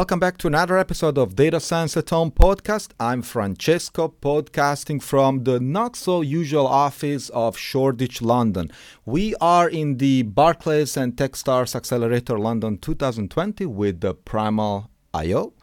Welcome 0.00 0.20
back 0.20 0.38
to 0.38 0.46
another 0.46 0.78
episode 0.78 1.18
of 1.18 1.34
Data 1.34 1.58
Science 1.58 1.96
at 1.96 2.10
Home 2.10 2.30
podcast. 2.30 2.92
I'm 3.00 3.20
Francesco, 3.20 4.14
podcasting 4.22 5.02
from 5.02 5.42
the 5.42 5.58
not 5.58 5.96
so 5.96 6.20
usual 6.20 6.68
office 6.68 7.30
of 7.30 7.58
Shoreditch, 7.58 8.22
London. 8.22 8.70
We 9.04 9.34
are 9.40 9.68
in 9.68 9.96
the 9.96 10.22
Barclays 10.22 10.96
and 10.96 11.16
Techstars 11.16 11.74
Accelerator 11.74 12.38
London 12.38 12.78
2020 12.78 13.66
with 13.66 14.00
the 14.00 14.14
Prymal 14.14 14.86
IO, 15.12 15.54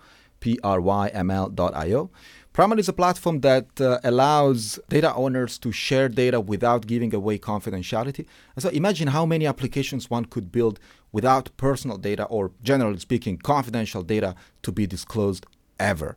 P 0.41 0.59
R 0.61 0.81
Y 0.81 1.07
M 1.13 1.31
L.io. 1.31 2.11
Prymal 2.55 2.79
is 2.79 2.87
a 2.87 2.93
platform 2.93 3.41
that 3.41 3.81
uh, 3.81 3.99
allows 4.05 4.79
data 4.87 5.13
owners 5.13 5.57
to 5.57 5.73
share 5.73 6.07
data 6.07 6.39
without 6.39 6.87
giving 6.87 7.13
away 7.13 7.37
confidentiality. 7.37 8.25
And 8.55 8.63
so 8.63 8.69
imagine 8.69 9.09
how 9.09 9.25
many 9.25 9.45
applications 9.45 10.09
one 10.09 10.23
could 10.23 10.53
build 10.53 10.79
without 11.11 11.49
personal 11.57 11.97
data 11.97 12.23
or, 12.23 12.51
generally 12.63 12.99
speaking, 12.99 13.39
confidential 13.39 14.03
data 14.03 14.35
to 14.61 14.71
be 14.71 14.87
disclosed 14.87 15.45
ever. 15.81 16.15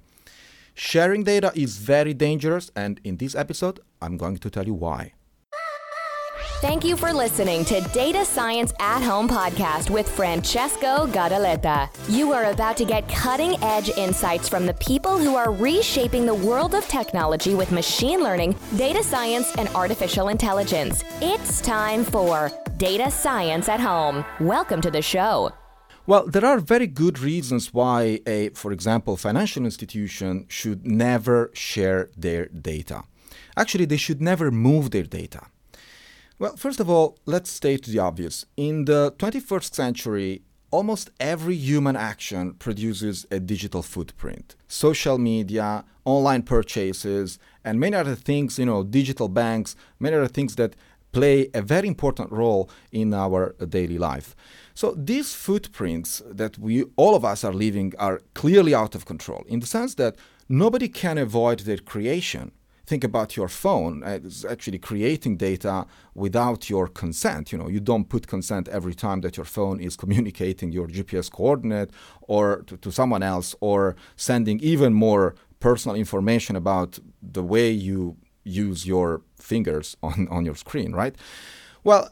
Sharing 0.74 1.24
data 1.24 1.50
is 1.56 1.78
very 1.78 2.14
dangerous, 2.14 2.70
and 2.76 3.00
in 3.02 3.16
this 3.16 3.34
episode, 3.34 3.80
I'm 4.00 4.16
going 4.16 4.38
to 4.38 4.48
tell 4.48 4.64
you 4.64 4.74
why. 4.74 5.14
Thank 6.60 6.82
you 6.82 6.96
for 6.96 7.12
listening 7.12 7.64
to 7.66 7.80
Data 7.92 8.24
Science 8.24 8.72
at 8.80 9.00
Home 9.00 9.28
podcast 9.28 9.90
with 9.90 10.08
Francesco 10.08 11.06
Gadaletta. 11.06 11.88
You 12.08 12.32
are 12.32 12.46
about 12.46 12.76
to 12.78 12.84
get 12.84 13.08
cutting 13.08 13.54
edge 13.62 13.90
insights 13.90 14.48
from 14.48 14.66
the 14.66 14.74
people 14.74 15.18
who 15.18 15.36
are 15.36 15.52
reshaping 15.52 16.26
the 16.26 16.34
world 16.34 16.74
of 16.74 16.84
technology 16.88 17.54
with 17.54 17.70
machine 17.70 18.24
learning, 18.24 18.56
data 18.76 19.04
science, 19.04 19.54
and 19.54 19.68
artificial 19.68 20.30
intelligence. 20.30 21.04
It's 21.22 21.60
time 21.60 22.02
for 22.02 22.50
Data 22.76 23.08
Science 23.08 23.68
at 23.68 23.78
Home. 23.78 24.24
Welcome 24.40 24.80
to 24.80 24.90
the 24.90 25.00
show. 25.00 25.52
Well, 26.08 26.26
there 26.26 26.44
are 26.44 26.58
very 26.58 26.88
good 26.88 27.20
reasons 27.20 27.72
why 27.72 28.18
a, 28.26 28.48
for 28.48 28.72
example, 28.72 29.16
financial 29.16 29.64
institution 29.64 30.46
should 30.48 30.84
never 30.84 31.52
share 31.54 32.10
their 32.16 32.46
data. 32.46 33.04
Actually, 33.56 33.84
they 33.84 33.96
should 33.96 34.20
never 34.20 34.50
move 34.50 34.90
their 34.90 35.04
data. 35.04 35.42
Well, 36.40 36.54
first 36.56 36.78
of 36.78 36.88
all, 36.88 37.18
let's 37.26 37.50
state 37.50 37.84
the 37.86 37.98
obvious. 37.98 38.46
In 38.56 38.84
the 38.84 39.12
21st 39.18 39.74
century, 39.74 40.42
almost 40.70 41.10
every 41.18 41.56
human 41.56 41.96
action 41.96 42.54
produces 42.54 43.26
a 43.32 43.40
digital 43.40 43.82
footprint. 43.82 44.54
Social 44.68 45.18
media, 45.18 45.84
online 46.04 46.42
purchases, 46.42 47.40
and 47.64 47.80
many 47.80 47.96
other 47.96 48.14
things, 48.14 48.56
you 48.56 48.66
know, 48.66 48.84
digital 48.84 49.28
banks, 49.28 49.74
many 49.98 50.14
other 50.14 50.28
things 50.28 50.54
that 50.54 50.76
play 51.10 51.48
a 51.54 51.60
very 51.60 51.88
important 51.88 52.30
role 52.30 52.70
in 52.92 53.12
our 53.12 53.56
daily 53.68 53.98
life. 53.98 54.36
So 54.74 54.94
these 54.96 55.34
footprints 55.34 56.22
that 56.30 56.56
we 56.56 56.84
all 56.94 57.16
of 57.16 57.24
us 57.24 57.42
are 57.42 57.52
leaving 57.52 57.94
are 57.98 58.20
clearly 58.34 58.76
out 58.76 58.94
of 58.94 59.06
control 59.06 59.44
in 59.48 59.58
the 59.58 59.66
sense 59.66 59.96
that 59.96 60.14
nobody 60.48 60.88
can 60.88 61.18
avoid 61.18 61.60
their 61.60 61.78
creation 61.78 62.52
think 62.88 63.04
about 63.04 63.36
your 63.36 63.48
phone 63.64 64.02
it's 64.26 64.44
actually 64.54 64.80
creating 64.90 65.36
data 65.36 65.76
without 66.14 66.60
your 66.70 66.86
consent. 67.02 67.44
You 67.52 67.58
know 67.60 67.68
you 67.76 67.82
don't 67.90 68.08
put 68.14 68.22
consent 68.36 68.64
every 68.78 68.96
time 69.04 69.20
that 69.24 69.34
your 69.38 69.48
phone 69.56 69.78
is 69.88 69.92
communicating 70.02 70.68
your 70.78 70.88
gps 70.96 71.28
coordinate 71.38 71.90
or 72.32 72.44
to, 72.68 72.74
to 72.84 72.90
someone 73.00 73.22
else 73.34 73.48
or 73.68 73.80
sending 74.28 74.58
even 74.72 74.90
more 75.06 75.24
personal 75.66 75.96
information 76.04 76.54
about 76.56 76.90
the 77.36 77.44
way 77.52 77.66
you 77.88 78.16
use 78.64 78.80
your 78.92 79.08
fingers 79.50 79.86
on, 80.08 80.18
on 80.36 80.42
your 80.48 80.58
screen 80.64 80.90
right? 81.02 81.14
Well 81.84 82.04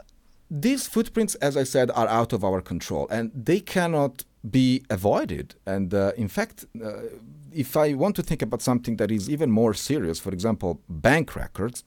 these 0.66 0.86
footprints 0.94 1.34
as 1.46 1.56
i 1.62 1.64
said 1.74 1.90
are 2.00 2.08
out 2.20 2.32
of 2.36 2.40
our 2.48 2.60
control 2.72 3.04
and 3.16 3.24
they 3.48 3.60
cannot 3.74 4.14
be 4.50 4.84
avoided 4.90 5.54
and 5.66 5.92
uh, 5.94 6.12
in 6.16 6.28
fact 6.28 6.64
uh, 6.84 6.92
if 7.56 7.74
I 7.76 7.94
want 7.94 8.14
to 8.16 8.22
think 8.22 8.42
about 8.42 8.60
something 8.60 8.96
that 8.96 9.10
is 9.10 9.30
even 9.30 9.50
more 9.50 9.72
serious, 9.72 10.20
for 10.20 10.30
example, 10.30 10.82
bank 10.90 11.34
records, 11.34 11.84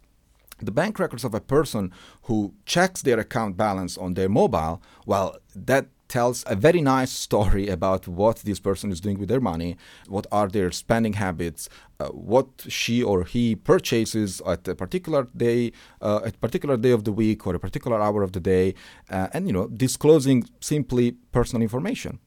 the 0.60 0.72
bank 0.72 0.98
records 0.98 1.24
of 1.24 1.36
a 1.36 1.40
person 1.40 1.94
who 2.24 2.54
checks 2.66 3.04
their 3.04 3.20
account 3.20 3.56
balance 3.56 3.98
on 3.98 4.16
their 4.16 4.28
mobile, 4.28 4.82
well, 5.06 5.38
that 5.56 5.86
tells 6.08 6.44
a 6.48 6.56
very 6.56 6.82
nice 6.82 7.12
story 7.12 7.68
about 7.68 8.08
what 8.08 8.38
this 8.38 8.60
person 8.60 8.92
is 8.92 9.00
doing 9.00 9.20
with 9.20 9.30
their 9.30 9.40
money, 9.40 9.78
what 10.08 10.26
are 10.32 10.48
their 10.48 10.72
spending 10.72 11.14
habits, 11.14 11.70
uh, 12.00 12.08
what 12.08 12.48
she 12.68 13.04
or 13.04 13.24
he 13.24 13.56
purchases 13.56 14.42
at 14.48 14.68
a 14.68 14.74
particular 14.74 15.28
day, 15.38 15.72
uh, 16.02 16.22
at 16.26 16.34
a 16.34 16.40
particular 16.40 16.78
day 16.78 16.92
of 16.92 17.04
the 17.04 17.12
week 17.12 17.46
or 17.46 17.54
a 17.54 17.60
particular 17.60 18.02
hour 18.02 18.24
of 18.24 18.32
the 18.32 18.40
day, 18.40 18.74
uh, 19.12 19.28
and 19.34 19.46
you 19.46 19.54
know, 19.54 19.68
disclosing 19.68 20.50
simply 20.60 21.12
personal 21.32 21.62
information. 21.62 22.18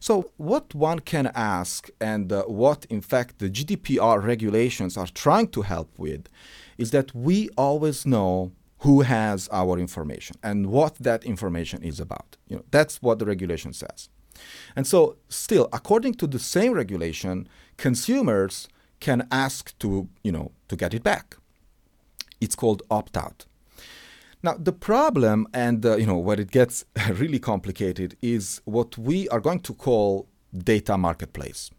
So, 0.00 0.30
what 0.36 0.74
one 0.74 1.00
can 1.00 1.30
ask, 1.34 1.88
and 2.00 2.32
uh, 2.32 2.44
what 2.44 2.84
in 2.86 3.00
fact 3.00 3.38
the 3.38 3.48
GDPR 3.48 4.22
regulations 4.22 4.96
are 4.96 5.06
trying 5.06 5.48
to 5.48 5.62
help 5.62 5.90
with, 5.98 6.28
is 6.78 6.90
that 6.90 7.14
we 7.14 7.48
always 7.56 8.04
know 8.04 8.52
who 8.78 9.00
has 9.00 9.48
our 9.50 9.78
information 9.78 10.36
and 10.42 10.66
what 10.66 10.96
that 10.96 11.24
information 11.24 11.82
is 11.82 12.00
about. 12.00 12.36
You 12.48 12.56
know, 12.56 12.64
that's 12.70 13.00
what 13.00 13.18
the 13.18 13.24
regulation 13.24 13.72
says. 13.72 14.10
And 14.76 14.86
so, 14.86 15.16
still, 15.28 15.68
according 15.72 16.14
to 16.14 16.26
the 16.26 16.38
same 16.38 16.72
regulation, 16.72 17.48
consumers 17.76 18.68
can 19.00 19.26
ask 19.30 19.76
to, 19.78 20.08
you 20.22 20.32
know, 20.32 20.52
to 20.68 20.76
get 20.76 20.94
it 20.94 21.02
back. 21.02 21.36
It's 22.40 22.56
called 22.56 22.82
opt 22.90 23.16
out. 23.16 23.46
Now, 24.44 24.56
the 24.58 24.74
problem, 24.74 25.46
and 25.54 25.86
uh, 25.86 25.96
you 25.96 26.04
know 26.04 26.18
where 26.18 26.38
it 26.38 26.50
gets 26.50 26.84
really 27.14 27.38
complicated, 27.38 28.14
is 28.20 28.60
what 28.66 28.98
we 28.98 29.26
are 29.30 29.40
going 29.40 29.60
to 29.60 29.72
call 29.72 30.28
data 30.52 30.98
marketplace. 30.98 31.70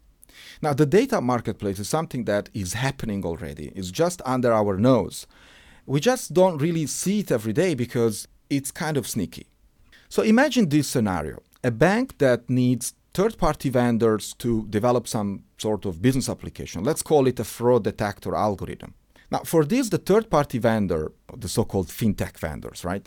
Now, 0.60 0.72
the 0.74 0.84
data 0.84 1.20
marketplace 1.20 1.78
is 1.78 1.88
something 1.88 2.24
that 2.24 2.50
is 2.54 2.72
happening 2.72 3.24
already. 3.24 3.70
It's 3.76 3.92
just 3.92 4.20
under 4.24 4.52
our 4.52 4.78
nose. 4.78 5.28
We 5.86 6.00
just 6.00 6.34
don't 6.34 6.58
really 6.58 6.86
see 6.86 7.20
it 7.20 7.30
every 7.30 7.52
day 7.52 7.74
because 7.74 8.26
it's 8.50 8.72
kind 8.72 8.96
of 8.96 9.06
sneaky. 9.06 9.46
So 10.08 10.24
imagine 10.24 10.68
this 10.68 10.88
scenario: 10.88 11.44
a 11.62 11.70
bank 11.70 12.18
that 12.18 12.50
needs 12.50 12.94
third-party 13.14 13.70
vendors 13.70 14.34
to 14.38 14.66
develop 14.68 15.06
some 15.06 15.44
sort 15.56 15.86
of 15.86 16.02
business 16.02 16.28
application. 16.28 16.82
Let's 16.82 17.02
call 17.02 17.28
it 17.28 17.38
a 17.38 17.44
fraud 17.44 17.84
detector 17.84 18.34
algorithm. 18.34 18.94
Now, 19.36 19.42
for 19.44 19.66
this, 19.66 19.90
the 19.90 19.98
third 19.98 20.30
party 20.30 20.56
vendor, 20.56 21.12
the 21.36 21.48
so 21.48 21.62
called 21.64 21.88
fintech 21.88 22.38
vendors, 22.38 22.86
right? 22.86 23.06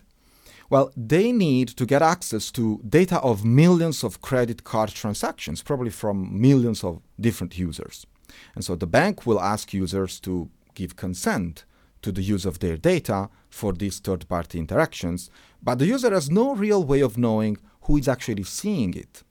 Well, 0.69 0.91
they 0.95 1.31
need 1.31 1.69
to 1.69 1.88
get 1.88 2.03
access 2.03 2.51
to 2.51 2.79
data 2.88 3.19
of 3.22 3.44
millions 3.44 4.03
of 4.03 4.22
credit 4.22 4.63
card 4.63 4.91
transactions, 4.91 5.63
probably 5.63 5.90
from 5.90 6.40
millions 6.40 6.84
of 6.84 7.01
different 7.19 7.57
users. 7.57 8.06
And 8.53 8.63
so 8.63 8.75
the 8.75 8.85
bank 8.85 9.25
will 9.25 9.40
ask 9.40 9.73
users 9.73 10.19
to 10.19 10.51
give 10.75 10.95
consent 10.95 11.66
to 12.03 12.12
the 12.12 12.22
use 12.22 12.46
of 12.46 12.59
their 12.59 12.78
data 12.78 13.29
for 13.50 13.73
these 13.73 13.97
third 13.97 14.29
party 14.29 14.59
interactions, 14.59 15.31
but 15.63 15.79
the 15.79 15.88
user 15.88 16.11
has 16.11 16.29
no 16.29 16.53
real 16.53 16.84
way 16.84 17.01
of 17.01 17.17
knowing 17.17 17.57
who 17.85 17.97
is 17.97 18.07
actually 18.07 18.44
seeing 18.44 18.94
it 18.94 19.23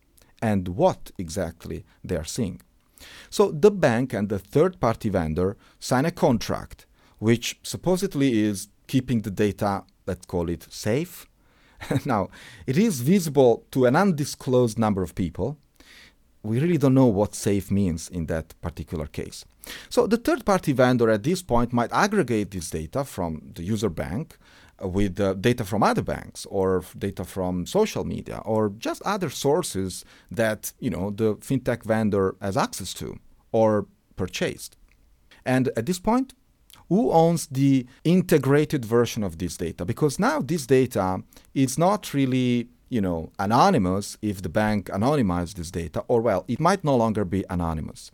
and 0.42 0.66
what 0.66 1.12
exactly 1.16 1.84
they 2.02 2.16
are 2.16 2.24
seeing. 2.24 2.60
So 3.30 3.52
the 3.52 3.70
bank 3.70 4.12
and 4.12 4.28
the 4.28 4.40
third 4.40 4.80
party 4.80 5.10
vendor 5.10 5.56
sign 5.78 6.04
a 6.04 6.10
contract 6.10 6.86
which 7.18 7.58
supposedly 7.62 8.42
is 8.42 8.68
keeping 8.86 9.20
the 9.20 9.30
data, 9.30 9.84
let's 10.06 10.26
call 10.26 10.48
it 10.48 10.66
safe. 10.70 11.26
now, 12.04 12.28
it 12.66 12.76
is 12.76 13.00
visible 13.00 13.64
to 13.70 13.86
an 13.86 13.96
undisclosed 13.96 14.78
number 14.78 15.02
of 15.02 15.14
people. 15.14 15.58
We 16.42 16.60
really 16.60 16.78
don't 16.78 16.94
know 16.94 17.06
what 17.06 17.34
safe 17.34 17.70
means 17.70 18.08
in 18.08 18.26
that 18.26 18.54
particular 18.60 19.06
case. 19.06 19.44
So, 19.90 20.06
the 20.06 20.16
third 20.16 20.44
party 20.44 20.72
vendor 20.72 21.10
at 21.10 21.24
this 21.24 21.42
point 21.42 21.72
might 21.72 21.92
aggregate 21.92 22.50
this 22.50 22.70
data 22.70 23.04
from 23.04 23.52
the 23.54 23.62
user 23.62 23.90
bank 23.90 24.38
uh, 24.82 24.88
with 24.88 25.18
uh, 25.18 25.34
data 25.34 25.64
from 25.64 25.82
other 25.82 26.02
banks 26.02 26.46
or 26.46 26.84
data 26.96 27.24
from 27.24 27.66
social 27.66 28.04
media 28.04 28.40
or 28.44 28.70
just 28.78 29.02
other 29.02 29.28
sources 29.28 30.04
that 30.30 30.72
you 30.78 30.88
know 30.88 31.10
the 31.10 31.34
fintech 31.36 31.82
vendor 31.82 32.36
has 32.40 32.56
access 32.56 32.94
to 32.94 33.18
or 33.50 33.86
purchased 34.14 34.76
and 35.44 35.68
at 35.76 35.86
this 35.86 35.98
point 35.98 36.32
who 36.88 37.10
owns 37.12 37.46
the 37.46 37.86
integrated 38.04 38.84
version 38.84 39.22
of 39.22 39.38
this 39.38 39.56
data? 39.56 39.84
Because 39.84 40.18
now 40.18 40.40
this 40.40 40.66
data 40.66 41.22
is 41.54 41.78
not 41.78 42.14
really 42.14 42.68
you 42.88 43.00
know, 43.00 43.30
anonymous 43.38 44.16
if 44.22 44.42
the 44.42 44.48
bank 44.48 44.86
anonymized 44.86 45.54
this 45.54 45.70
data, 45.70 46.04
or 46.08 46.20
well, 46.20 46.44
it 46.48 46.60
might 46.60 46.84
no 46.84 46.96
longer 46.96 47.24
be 47.24 47.44
anonymous. 47.50 48.10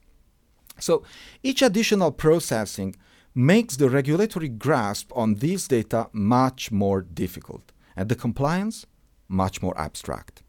So 0.79 1.05
each 1.43 1.63
additional 1.63 2.11
processing 2.11 2.97
makes 3.35 3.77
the 3.77 3.91
regulatory 3.91 4.49
grasp 4.49 5.11
on 5.15 5.35
this 5.37 5.69
data 5.69 6.09
much 6.13 6.71
more 6.71 7.03
difficult, 7.03 7.73
and 7.97 8.09
the 8.09 8.15
compliance 8.17 8.87
much 9.29 9.63
more 9.63 9.79
abstract. 9.79 10.43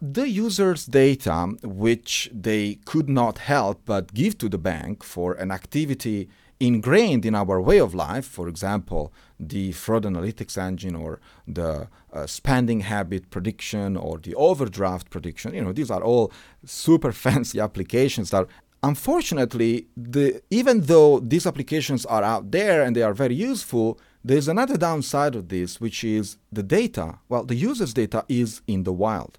The 0.00 0.28
user's 0.28 0.86
data, 0.86 1.48
which 1.62 2.30
they 2.32 2.78
could 2.86 3.08
not 3.08 3.38
help 3.38 3.82
but 3.84 4.14
give 4.14 4.38
to 4.38 4.48
the 4.48 4.58
bank 4.58 5.04
for 5.04 5.34
an 5.34 5.50
activity 5.50 6.28
ingrained 6.60 7.24
in 7.24 7.34
our 7.34 7.60
way 7.60 7.78
of 7.78 7.94
life, 7.94 8.26
for 8.26 8.46
example, 8.46 9.12
the 9.38 9.72
fraud 9.72 10.04
analytics 10.04 10.58
engine 10.58 10.94
or 10.94 11.18
the 11.48 11.88
uh, 12.12 12.26
spending 12.26 12.80
habit 12.80 13.30
prediction 13.30 13.96
or 13.96 14.18
the 14.18 14.34
overdraft 14.34 15.08
prediction, 15.08 15.54
you 15.54 15.64
know, 15.64 15.72
these 15.72 15.90
are 15.90 16.04
all 16.04 16.30
super 16.64 17.12
fancy 17.26 17.58
applications 17.58 18.30
that 18.30 18.46
unfortunately, 18.82 19.86
the, 19.96 20.42
even 20.50 20.82
though 20.82 21.20
these 21.20 21.46
applications 21.46 22.06
are 22.06 22.22
out 22.22 22.50
there 22.50 22.82
and 22.82 22.94
they 22.94 23.02
are 23.02 23.14
very 23.14 23.34
useful, 23.34 23.98
there's 24.24 24.48
another 24.48 24.76
downside 24.76 25.34
of 25.34 25.48
this, 25.48 25.80
which 25.80 26.04
is 26.04 26.36
the 26.52 26.62
data. 26.62 27.18
Well, 27.28 27.44
the 27.44 27.54
user's 27.54 27.94
data 27.94 28.24
is 28.28 28.60
in 28.66 28.84
the 28.84 28.92
wild. 28.92 29.38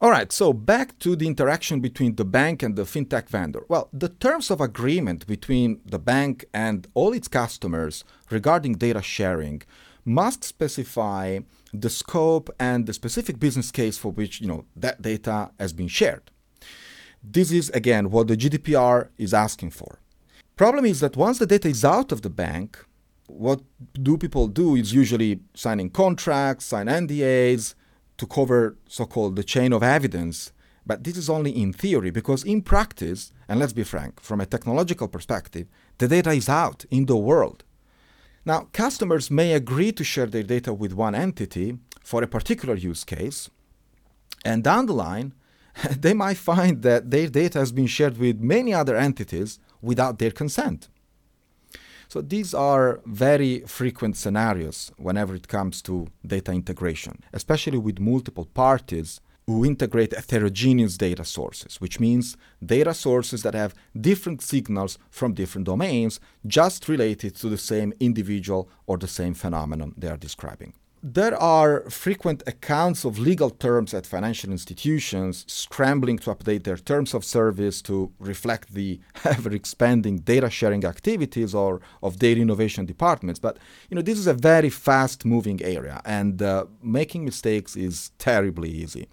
All 0.00 0.12
right, 0.12 0.30
so 0.30 0.52
back 0.52 0.96
to 1.00 1.16
the 1.16 1.26
interaction 1.26 1.80
between 1.80 2.14
the 2.14 2.24
bank 2.24 2.62
and 2.62 2.76
the 2.76 2.84
fintech 2.84 3.28
vendor. 3.28 3.64
Well, 3.68 3.88
the 3.92 4.08
terms 4.08 4.48
of 4.48 4.60
agreement 4.60 5.26
between 5.26 5.80
the 5.84 5.98
bank 5.98 6.44
and 6.54 6.86
all 6.94 7.12
its 7.12 7.26
customers 7.26 8.04
regarding 8.30 8.74
data 8.74 9.02
sharing 9.02 9.62
must 10.04 10.44
specify 10.44 11.40
the 11.74 11.90
scope 11.90 12.48
and 12.60 12.86
the 12.86 12.92
specific 12.92 13.40
business 13.40 13.72
case 13.72 13.98
for 13.98 14.12
which, 14.12 14.40
you 14.40 14.46
know, 14.46 14.66
that 14.76 15.02
data 15.02 15.50
has 15.58 15.72
been 15.72 15.88
shared. 15.88 16.30
This 17.20 17.50
is 17.50 17.68
again 17.70 18.10
what 18.10 18.28
the 18.28 18.36
GDPR 18.36 19.08
is 19.18 19.34
asking 19.34 19.70
for. 19.70 19.98
Problem 20.54 20.84
is 20.84 21.00
that 21.00 21.16
once 21.16 21.38
the 21.38 21.46
data 21.46 21.68
is 21.68 21.84
out 21.84 22.12
of 22.12 22.22
the 22.22 22.30
bank, 22.30 22.78
what 23.26 23.62
do 23.94 24.16
people 24.16 24.46
do 24.46 24.76
is 24.76 24.94
usually 24.94 25.40
signing 25.54 25.90
contracts, 25.90 26.66
sign 26.66 26.86
NDAs, 26.86 27.74
to 28.18 28.26
cover 28.26 28.76
so-called 28.86 29.36
the 29.36 29.44
chain 29.44 29.72
of 29.72 29.82
evidence 29.82 30.52
but 30.88 31.04
this 31.04 31.18
is 31.18 31.28
only 31.28 31.50
in 31.50 31.70
theory 31.72 32.10
because 32.10 32.42
in 32.44 32.62
practice 32.62 33.30
and 33.46 33.60
let's 33.60 33.74
be 33.74 33.84
frank 33.84 34.20
from 34.20 34.40
a 34.40 34.46
technological 34.46 35.06
perspective 35.06 35.66
the 35.98 36.08
data 36.08 36.30
is 36.30 36.48
out 36.48 36.84
in 36.90 37.04
the 37.06 37.16
world. 37.16 37.62
Now 38.46 38.68
customers 38.72 39.30
may 39.30 39.52
agree 39.52 39.92
to 39.92 40.02
share 40.02 40.26
their 40.26 40.42
data 40.42 40.72
with 40.72 40.94
one 40.94 41.14
entity 41.14 41.78
for 42.02 42.22
a 42.22 42.26
particular 42.26 42.74
use 42.74 43.04
case 43.04 43.50
and 44.44 44.64
down 44.64 44.86
the 44.86 44.94
line 44.94 45.34
they 45.90 46.14
might 46.14 46.38
find 46.38 46.82
that 46.82 47.10
their 47.10 47.28
data 47.28 47.58
has 47.58 47.70
been 47.70 47.86
shared 47.86 48.16
with 48.16 48.40
many 48.40 48.72
other 48.72 48.96
entities 48.96 49.58
without 49.82 50.18
their 50.18 50.30
consent 50.30 50.88
so 52.08 52.22
these 52.22 52.54
are 52.54 53.00
very 53.04 53.60
frequent 53.60 54.16
scenarios 54.16 54.90
whenever 54.96 55.34
it 55.34 55.46
comes 55.46 55.82
to 55.82 56.08
data 56.26 56.52
integration, 56.52 57.22
especially 57.34 57.78
with 57.78 58.00
multiple 58.00 58.46
parties 58.46 59.20
who 59.46 59.64
integrate 59.64 60.14
heterogeneous 60.14 60.96
data 60.96 61.24
sources, 61.24 61.80
which 61.80 62.00
means 62.00 62.36
data 62.64 62.92
sources 62.92 63.42
that 63.42 63.54
have 63.54 63.74
different 63.98 64.42
signals 64.42 64.98
from 65.10 65.34
different 65.34 65.66
domains 65.66 66.18
just 66.46 66.88
related 66.88 67.34
to 67.34 67.48
the 67.48 67.56
same 67.56 67.92
individual 68.00 68.68
or 68.86 68.98
the 68.98 69.06
same 69.06 69.34
phenomenon 69.34 69.94
they 69.96 70.08
are 70.08 70.18
describing. 70.18 70.72
There 71.00 71.40
are 71.40 71.88
frequent 71.88 72.42
accounts 72.48 73.04
of 73.04 73.20
legal 73.20 73.50
terms 73.50 73.94
at 73.94 74.04
financial 74.04 74.50
institutions 74.50 75.44
scrambling 75.46 76.18
to 76.20 76.34
update 76.34 76.64
their 76.64 76.76
terms 76.76 77.14
of 77.14 77.24
service 77.24 77.80
to 77.82 78.10
reflect 78.18 78.74
the 78.74 78.98
ever 79.24 79.52
expanding 79.52 80.18
data 80.18 80.50
sharing 80.50 80.84
activities 80.84 81.54
or 81.54 81.80
of 82.02 82.18
data 82.18 82.40
innovation 82.40 82.84
departments. 82.84 83.38
But 83.38 83.58
you 83.88 83.94
know, 83.94 84.02
this 84.02 84.18
is 84.18 84.26
a 84.26 84.34
very 84.34 84.70
fast 84.70 85.24
moving 85.24 85.62
area 85.62 86.00
and 86.04 86.42
uh, 86.42 86.64
making 86.82 87.24
mistakes 87.24 87.76
is 87.76 88.10
terribly 88.18 88.70
easy. 88.70 89.06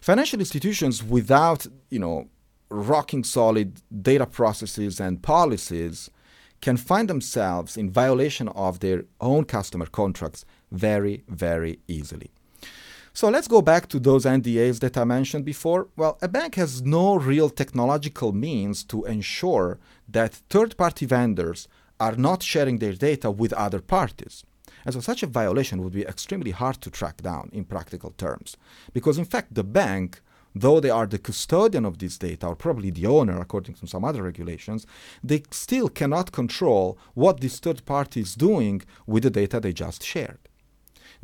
Financial 0.00 0.38
institutions 0.38 1.02
without, 1.02 1.66
you 1.90 1.98
know, 1.98 2.28
rocking 2.70 3.24
solid 3.24 3.80
data 4.02 4.26
processes 4.26 5.00
and 5.00 5.20
policies 5.20 6.10
can 6.60 6.76
find 6.76 7.10
themselves 7.10 7.76
in 7.76 7.90
violation 7.90 8.48
of 8.48 8.80
their 8.80 9.04
own 9.20 9.44
customer 9.44 9.86
contracts 9.86 10.44
very, 10.74 11.24
very 11.28 11.78
easily. 11.88 12.30
So 13.16 13.28
let's 13.28 13.46
go 13.46 13.62
back 13.62 13.86
to 13.90 14.00
those 14.00 14.24
NDAs 14.24 14.80
that 14.80 14.96
I 14.96 15.04
mentioned 15.04 15.44
before. 15.44 15.86
Well, 15.96 16.18
a 16.20 16.26
bank 16.26 16.56
has 16.56 16.82
no 16.82 17.14
real 17.14 17.48
technological 17.48 18.32
means 18.32 18.82
to 18.84 19.04
ensure 19.04 19.78
that 20.08 20.34
third 20.50 20.76
party 20.76 21.06
vendors 21.06 21.68
are 22.00 22.16
not 22.16 22.42
sharing 22.42 22.78
their 22.78 22.94
data 22.94 23.30
with 23.30 23.52
other 23.52 23.80
parties. 23.80 24.42
And 24.84 24.92
so 24.92 25.00
such 25.00 25.22
a 25.22 25.28
violation 25.28 25.82
would 25.82 25.92
be 25.92 26.02
extremely 26.02 26.50
hard 26.50 26.80
to 26.80 26.90
track 26.90 27.22
down 27.22 27.50
in 27.52 27.64
practical 27.64 28.10
terms. 28.18 28.56
Because 28.92 29.16
in 29.16 29.24
fact, 29.24 29.54
the 29.54 29.62
bank, 29.62 30.20
though 30.52 30.80
they 30.80 30.90
are 30.90 31.06
the 31.06 31.18
custodian 31.18 31.84
of 31.84 31.98
this 31.98 32.18
data, 32.18 32.48
or 32.48 32.56
probably 32.56 32.90
the 32.90 33.06
owner 33.06 33.40
according 33.40 33.76
to 33.76 33.86
some 33.86 34.04
other 34.04 34.24
regulations, 34.24 34.86
they 35.22 35.44
still 35.52 35.88
cannot 35.88 36.32
control 36.32 36.98
what 37.14 37.40
this 37.40 37.60
third 37.60 37.84
party 37.86 38.20
is 38.20 38.34
doing 38.34 38.82
with 39.06 39.22
the 39.22 39.30
data 39.30 39.60
they 39.60 39.72
just 39.72 40.02
shared. 40.02 40.40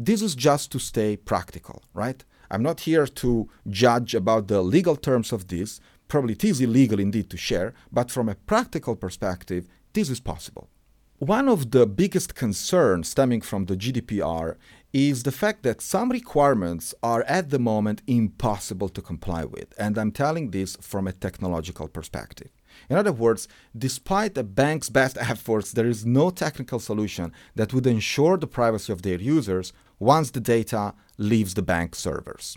This 0.02 0.22
is 0.22 0.34
just 0.34 0.72
to 0.72 0.78
stay 0.78 1.14
practical, 1.14 1.82
right? 1.92 2.24
I'm 2.50 2.62
not 2.62 2.80
here 2.80 3.06
to 3.06 3.50
judge 3.68 4.14
about 4.14 4.48
the 4.48 4.62
legal 4.62 4.96
terms 4.96 5.30
of 5.30 5.48
this. 5.48 5.78
Probably 6.08 6.32
it 6.32 6.42
is 6.42 6.62
illegal 6.62 6.98
indeed 6.98 7.28
to 7.28 7.36
share, 7.36 7.74
but 7.92 8.10
from 8.10 8.30
a 8.30 8.34
practical 8.34 8.96
perspective, 8.96 9.68
this 9.92 10.08
is 10.08 10.18
possible. 10.18 10.70
One 11.18 11.50
of 11.50 11.70
the 11.70 11.86
biggest 11.86 12.34
concerns 12.34 13.10
stemming 13.10 13.42
from 13.42 13.66
the 13.66 13.76
GDPR 13.76 14.56
is 14.94 15.22
the 15.22 15.32
fact 15.32 15.64
that 15.64 15.82
some 15.82 16.10
requirements 16.10 16.94
are 17.02 17.24
at 17.24 17.50
the 17.50 17.58
moment 17.58 18.00
impossible 18.06 18.88
to 18.88 19.02
comply 19.02 19.44
with. 19.44 19.74
And 19.76 19.98
I'm 19.98 20.12
telling 20.12 20.50
this 20.50 20.76
from 20.80 21.06
a 21.06 21.12
technological 21.12 21.88
perspective. 21.88 22.48
In 22.88 22.96
other 22.96 23.12
words, 23.12 23.48
despite 23.76 24.34
the 24.34 24.44
bank's 24.44 24.88
best 24.88 25.18
efforts, 25.20 25.72
there 25.72 25.86
is 25.86 26.06
no 26.06 26.30
technical 26.30 26.78
solution 26.78 27.32
that 27.54 27.74
would 27.74 27.86
ensure 27.86 28.38
the 28.38 28.46
privacy 28.46 28.90
of 28.90 29.02
their 29.02 29.20
users 29.20 29.74
once 30.00 30.32
the 30.32 30.40
data 30.40 30.94
leaves 31.18 31.54
the 31.54 31.62
bank 31.62 31.94
servers. 31.94 32.56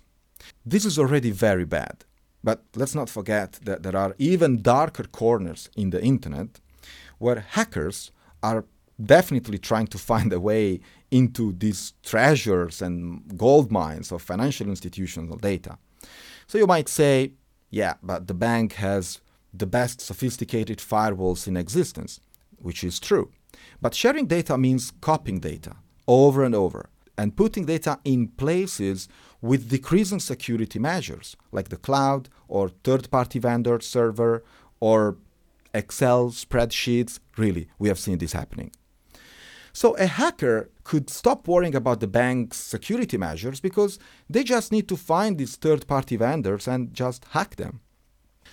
This 0.65 0.85
is 0.85 0.97
already 0.97 1.29
very 1.29 1.65
bad. 1.65 2.05
But 2.43 2.63
let's 2.75 2.95
not 2.95 3.09
forget 3.09 3.59
that 3.63 3.83
there 3.83 3.95
are 3.95 4.15
even 4.17 4.61
darker 4.61 5.03
corners 5.03 5.69
in 5.77 5.91
the 5.91 6.03
internet 6.03 6.59
where 7.17 7.39
hackers 7.39 8.11
are 8.41 8.65
definitely 9.03 9.57
trying 9.57 9.87
to 9.87 9.97
find 9.97 10.33
a 10.33 10.39
way 10.39 10.81
into 11.09 11.53
these 11.53 11.93
treasures 12.03 12.81
and 12.81 13.37
gold 13.37 13.71
mines 13.71 14.11
of 14.11 14.21
financial 14.21 14.67
institutional 14.67 15.37
data. 15.37 15.77
So 16.47 16.57
you 16.57 16.67
might 16.67 16.89
say, 16.89 17.33
yeah, 17.69 17.93
but 18.03 18.27
the 18.27 18.33
bank 18.33 18.73
has 18.73 19.21
the 19.53 19.65
best 19.65 20.01
sophisticated 20.01 20.79
firewalls 20.79 21.47
in 21.47 21.55
existence, 21.55 22.19
which 22.57 22.83
is 22.83 22.99
true. 22.99 23.31
But 23.81 23.95
sharing 23.95 24.25
data 24.25 24.57
means 24.57 24.91
copying 24.99 25.39
data 25.39 25.75
over 26.07 26.43
and 26.43 26.55
over 26.55 26.89
and 27.17 27.35
putting 27.35 27.65
data 27.65 27.99
in 28.03 28.27
places 28.27 29.07
with 29.41 29.69
decreasing 29.69 30.19
security 30.19 30.79
measures, 30.79 31.35
like 31.51 31.69
the 31.69 31.77
cloud 31.77 32.29
or 32.47 32.69
third 32.69 33.09
party 33.11 33.39
vendor 33.39 33.79
server 33.79 34.43
or 34.79 35.17
Excel 35.73 36.29
spreadsheets. 36.29 37.19
Really, 37.37 37.67
we 37.79 37.87
have 37.87 37.99
seen 37.99 38.17
this 38.17 38.33
happening. 38.33 38.71
So 39.73 39.95
a 39.97 40.05
hacker 40.05 40.69
could 40.83 41.09
stop 41.09 41.47
worrying 41.47 41.73
about 41.73 41.99
the 41.99 42.07
bank's 42.07 42.57
security 42.57 43.17
measures 43.17 43.59
because 43.59 43.97
they 44.29 44.43
just 44.43 44.71
need 44.71 44.87
to 44.89 44.95
find 44.95 45.37
these 45.37 45.55
third 45.55 45.87
party 45.87 46.15
vendors 46.15 46.67
and 46.67 46.93
just 46.93 47.25
hack 47.31 47.55
them. 47.55 47.79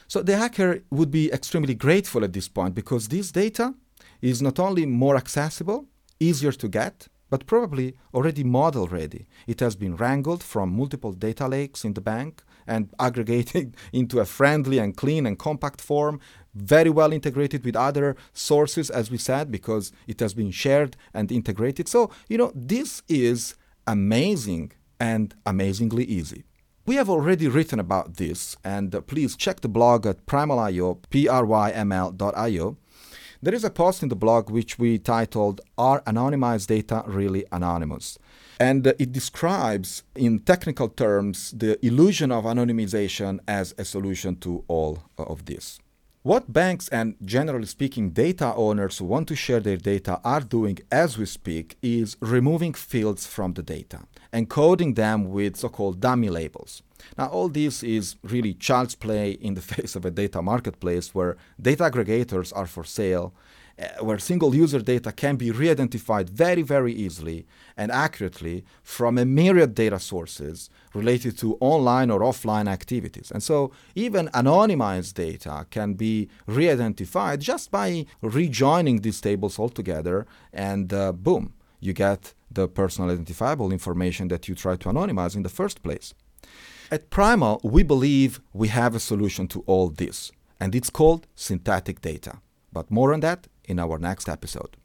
So 0.09 0.23
the 0.23 0.39
hacker 0.39 0.83
would 0.91 1.11
be 1.11 1.31
extremely 1.31 1.75
grateful 1.75 2.25
at 2.25 2.33
this 2.33 2.49
point 2.49 2.75
because 2.75 3.09
this 3.09 3.31
data 3.31 3.75
is 4.23 4.41
not 4.41 4.59
only 4.59 4.87
more 4.87 5.17
accessible, 5.17 5.87
easier 6.19 6.53
to 6.53 6.69
get, 6.69 7.09
but 7.31 7.47
probably 7.47 7.95
already 8.13 8.45
model 8.45 8.89
ready. 8.89 9.27
It 9.47 9.61
has 9.61 9.77
been 9.77 9.97
wrangled 9.97 10.43
from 10.43 10.77
multiple 10.77 11.13
data 11.13 11.49
lakes 11.49 11.85
in 11.85 11.95
the 11.95 12.01
bank 12.01 12.43
and 12.67 12.91
aggregated 13.01 13.77
into 13.93 14.21
a 14.21 14.27
friendly 14.27 14.79
and 14.79 14.97
clean 14.97 15.25
and 15.27 15.39
compact 15.39 15.81
form, 15.81 16.21
very 16.55 16.91
well 16.91 17.13
integrated 17.13 17.65
with 17.65 17.77
other 17.77 18.17
sources, 18.33 18.91
as 18.91 19.11
we 19.11 19.17
said, 19.17 19.51
because 19.51 19.93
it 20.07 20.21
has 20.21 20.35
been 20.35 20.51
shared 20.51 20.97
and 21.15 21.31
integrated. 21.31 21.89
So, 21.89 22.11
you 22.29 22.37
know, 22.37 22.53
this 22.55 23.03
is 23.09 23.55
amazing 23.87 24.73
and 24.99 25.35
amazingly 25.47 26.05
easy. 26.05 26.45
We 26.87 26.97
have 26.97 27.09
already 27.09 27.47
written 27.47 27.79
about 27.79 28.17
this, 28.17 28.57
and 28.65 28.95
uh, 28.95 29.01
please 29.01 29.37
check 29.37 29.61
the 29.61 29.69
blog 29.69 30.07
at 30.07 30.27
prymal.io, 30.27 30.95
P-R-Y-M-L.io. 31.11 32.77
There 33.43 33.55
is 33.55 33.65
a 33.65 33.71
post 33.71 34.03
in 34.03 34.11
the 34.11 34.17
blog 34.17 34.51
which 34.51 34.79
we 34.79 34.99
titled 34.99 35.63
Are 35.79 36.03
Anonymized 36.03 36.67
Data 36.67 37.03
Really 37.07 37.47
Anonymous? 37.51 38.19
And 38.59 38.87
uh, 38.87 38.93
it 38.99 39.13
describes, 39.13 40.03
in 40.15 40.41
technical 40.41 40.91
terms, 40.91 41.53
the 41.53 41.83
illusion 41.85 42.33
of 42.33 42.45
anonymization 42.45 43.39
as 43.49 43.75
a 43.79 43.85
solution 43.87 44.37
to 44.41 44.63
all 44.69 45.05
of 45.17 45.47
this. 45.47 45.79
What 46.23 46.53
banks 46.53 46.89
and, 46.89 47.17
generally 47.25 47.65
speaking, 47.65 48.11
data 48.11 48.53
owners 48.55 48.99
who 48.99 49.07
want 49.07 49.27
to 49.29 49.37
share 49.37 49.61
their 49.61 49.79
data 49.79 50.21
are 50.23 50.43
doing 50.43 50.79
as 50.93 51.17
we 51.17 51.25
speak 51.25 51.79
is 51.81 52.19
removing 52.21 52.75
fields 52.75 53.27
from 53.27 53.55
the 53.55 53.63
data, 53.63 54.01
encoding 54.35 54.97
them 54.97 55.31
with 55.31 55.57
so 55.57 55.71
called 55.71 55.99
dummy 55.99 56.29
labels. 56.29 56.83
Now, 57.17 57.29
all 57.29 57.49
this 57.49 57.83
is 57.83 58.17
really 58.23 58.55
child's 58.55 58.95
play 58.95 59.33
in 59.33 59.55
the 59.55 59.61
face 59.75 59.97
of 59.97 60.05
a 60.05 60.11
data 60.11 60.43
marketplace 60.43 61.15
where 61.15 61.37
data 61.61 61.85
aggregators 61.85 62.53
are 62.55 62.67
for 62.67 62.85
sale 62.85 63.35
uh, 63.81 64.05
where 64.05 64.19
single 64.19 64.55
user 64.55 64.81
data 64.81 65.11
can 65.11 65.37
be 65.37 65.51
re-identified 65.51 66.29
very, 66.29 66.61
very 66.61 66.93
easily 66.93 67.47
and 67.79 67.91
accurately 67.91 68.63
from 68.83 69.17
a 69.17 69.25
myriad 69.25 69.75
data 69.75 69.99
sources 69.99 70.69
related 70.93 71.39
to 71.39 71.57
online 71.61 72.11
or 72.11 72.21
offline 72.21 72.69
activities. 72.69 73.31
And 73.31 73.43
so 73.43 73.73
even 73.95 74.29
anonymized 74.29 75.15
data 75.15 75.67
can 75.71 75.95
be 75.95 76.29
re-identified 76.47 77.41
just 77.41 77.71
by 77.71 78.05
rejoining 78.21 79.01
these 79.01 79.21
tables 79.21 79.59
all 79.59 79.71
together 79.71 80.27
and 80.53 80.93
uh, 80.93 81.13
boom, 81.13 81.55
you 81.79 81.95
get 81.95 82.35
the 82.51 82.69
personal 82.69 83.11
identifiable 83.11 83.73
information 83.73 84.29
that 84.29 84.47
you 84.47 84.55
try 84.55 84.77
to 84.77 84.89
anonymize 84.89 85.37
in 85.37 85.43
the 85.43 85.49
first 85.49 85.83
place. 85.83 86.13
At 86.93 87.09
Prymal, 87.09 87.61
we 87.63 87.85
believe 87.85 88.41
we 88.53 88.67
have 88.69 88.97
a 88.97 89.01
solution 89.01 89.47
to 89.49 89.63
all 89.67 89.91
this, 89.91 90.33
and 90.59 90.75
it's 90.75 90.91
called 90.91 91.29
synthetic 91.37 92.01
data. 92.01 92.41
But 92.73 92.91
more 92.91 93.15
on 93.15 93.21
that 93.21 93.47
in 93.65 93.79
our 93.79 93.97
next 93.97 94.29
episode. 94.29 94.77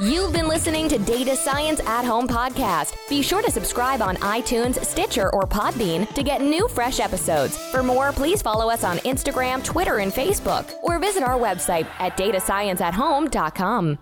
You've 0.00 0.32
been 0.32 0.48
listening 0.48 0.88
to 0.88 0.98
Data 0.98 1.36
Science 1.36 1.80
at 1.80 2.04
Home 2.04 2.26
podcast. 2.26 2.96
Be 3.08 3.22
sure 3.22 3.42
to 3.42 3.50
subscribe 3.50 4.00
on 4.00 4.16
iTunes, 4.16 4.82
Stitcher, 4.82 5.28
or 5.34 5.42
Podbean 5.42 6.12
to 6.14 6.22
get 6.22 6.40
new 6.40 6.66
fresh 6.68 6.98
episodes. 7.00 7.58
For 7.70 7.82
more, 7.82 8.10
please 8.10 8.40
follow 8.40 8.70
us 8.70 8.82
on 8.82 8.96
Instagram, 8.98 9.62
Twitter, 9.62 9.98
and 9.98 10.10
Facebook, 10.10 10.72
or 10.82 10.98
visit 10.98 11.22
our 11.22 11.38
website 11.38 11.86
at 12.00 12.16
datascienceathome.com. 12.16 13.98